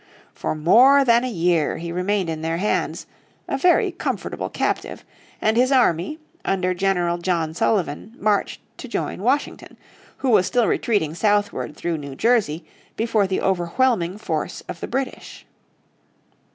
[0.33, 3.05] For more than a year he remained in their hands,
[3.47, 5.05] a very comfortable captive,
[5.39, 9.77] and his army, under General John Sullivan, marched to join Washington,
[10.17, 15.45] who was still retreating southward through New Jersey before the overwhelming force of the British.